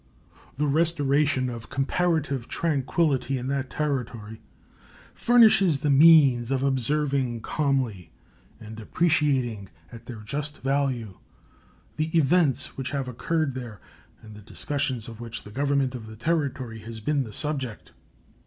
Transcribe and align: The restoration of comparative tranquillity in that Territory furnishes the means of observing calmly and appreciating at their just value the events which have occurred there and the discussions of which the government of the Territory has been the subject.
The 0.57 0.65
restoration 0.65 1.47
of 1.47 1.69
comparative 1.69 2.47
tranquillity 2.47 3.37
in 3.37 3.45
that 3.49 3.69
Territory 3.69 4.41
furnishes 5.13 5.81
the 5.81 5.91
means 5.91 6.49
of 6.49 6.63
observing 6.63 7.41
calmly 7.41 8.11
and 8.59 8.79
appreciating 8.79 9.69
at 9.91 10.07
their 10.07 10.21
just 10.25 10.61
value 10.63 11.19
the 11.97 12.09
events 12.17 12.77
which 12.79 12.89
have 12.89 13.07
occurred 13.07 13.53
there 13.53 13.79
and 14.23 14.35
the 14.35 14.41
discussions 14.41 15.07
of 15.07 15.19
which 15.21 15.43
the 15.43 15.51
government 15.51 15.93
of 15.93 16.07
the 16.07 16.15
Territory 16.15 16.79
has 16.79 16.99
been 16.99 17.23
the 17.23 17.31
subject. 17.31 17.91